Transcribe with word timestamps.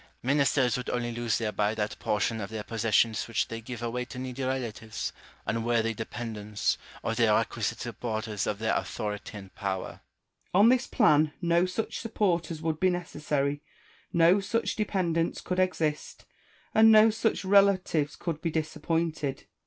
Ministers 0.23 0.77
would 0.77 0.89
only 0.89 1.11
lose 1.11 1.37
thereby 1.37 1.75
that 1.75 1.99
portion 1.99 2.41
of 2.41 2.49
their 2.49 2.63
possessions 2.63 3.27
which 3.27 3.49
they 3.49 3.61
give 3.61 3.83
away 3.83 4.03
to 4.05 4.17
needy 4.17 4.43
relatives, 4.43 5.13
unworthy 5.45 5.93
depend 5.93 6.37
ants, 6.39 6.79
or 7.03 7.13
the 7.13 7.27
requisite 7.31 7.81
supporters 7.81 8.47
of 8.47 8.57
their 8.57 8.73
authority 8.73 9.37
and 9.37 9.53
power. 9.53 10.01
Malesherhes. 10.55 10.55
On 10.59 10.69
this 10.69 10.87
plan, 10.87 11.33
no 11.39 11.67
such 11.67 11.99
supporters 11.99 12.63
would 12.63 12.79
be 12.79 12.89
necessary, 12.89 13.61
no 14.11 14.39
such 14.39 14.75
dependants 14.75 15.39
could 15.39 15.59
exist, 15.59 16.25
and 16.73 16.91
no 16.91 17.11
such 17.11 17.45
relatives 17.45 18.15
could 18.15 18.41
be 18.41 18.49
disappointed. 18.49 19.45